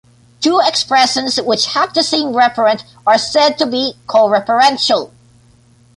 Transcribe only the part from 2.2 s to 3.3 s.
referent are